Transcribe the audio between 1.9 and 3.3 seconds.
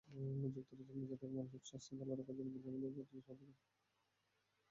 ভাল রাখার প্রতি আমাদের আরও যত্নশীল